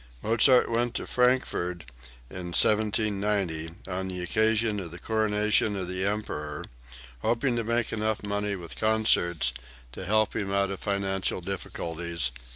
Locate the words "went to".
0.67-1.05